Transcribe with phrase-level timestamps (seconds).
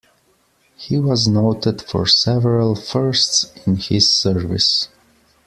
[0.77, 4.87] He was noted for several firsts in his service.